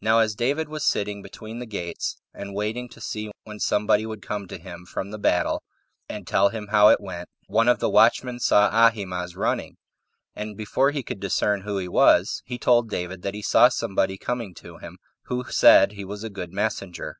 Now 0.00 0.20
as 0.20 0.34
David 0.34 0.70
was 0.70 0.82
sitting 0.82 1.20
between 1.20 1.58
the 1.58 1.66
gates, 1.66 2.16
18 2.34 2.40
and 2.46 2.56
waiting 2.56 2.88
to 2.88 3.02
see 3.02 3.30
when 3.42 3.60
somebody 3.60 4.06
would 4.06 4.22
come 4.22 4.48
to 4.48 4.56
him 4.56 4.86
from 4.86 5.10
the 5.10 5.18
battle, 5.18 5.62
and 6.08 6.26
tell 6.26 6.48
him 6.48 6.68
how 6.68 6.88
it 6.88 7.02
went, 7.02 7.28
one 7.48 7.68
of 7.68 7.80
the 7.80 7.90
watchmen 7.90 8.38
saw 8.40 8.70
Ahimaaz 8.72 9.36
running, 9.36 9.76
and 10.34 10.56
before 10.56 10.90
he 10.90 11.02
could 11.02 11.20
discern 11.20 11.60
who 11.60 11.76
he 11.76 11.88
was, 11.88 12.40
he 12.46 12.56
told 12.56 12.88
David 12.88 13.20
that 13.20 13.34
he 13.34 13.42
saw 13.42 13.68
somebody 13.68 14.16
coming 14.16 14.54
to 14.54 14.78
him, 14.78 14.96
who 15.24 15.44
said 15.50 15.92
he 15.92 16.04
was 16.06 16.24
a 16.24 16.30
good 16.30 16.50
messenger. 16.50 17.18